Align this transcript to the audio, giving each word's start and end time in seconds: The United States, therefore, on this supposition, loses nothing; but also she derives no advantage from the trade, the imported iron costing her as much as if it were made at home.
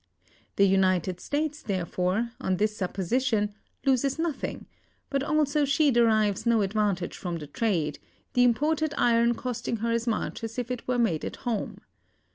The 0.55 0.65
United 0.65 1.19
States, 1.19 1.61
therefore, 1.61 2.31
on 2.41 2.57
this 2.57 2.75
supposition, 2.75 3.53
loses 3.85 4.17
nothing; 4.17 4.65
but 5.11 5.21
also 5.21 5.63
she 5.63 5.91
derives 5.91 6.43
no 6.43 6.63
advantage 6.63 7.15
from 7.15 7.35
the 7.37 7.45
trade, 7.45 7.99
the 8.33 8.43
imported 8.43 8.95
iron 8.97 9.35
costing 9.35 9.77
her 9.85 9.91
as 9.91 10.07
much 10.07 10.43
as 10.43 10.57
if 10.57 10.71
it 10.71 10.87
were 10.87 10.97
made 10.97 11.23
at 11.23 11.35
home. 11.45 11.81